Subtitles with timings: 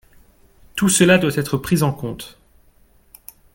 [0.73, 2.39] Tout cela doit être pris en compte.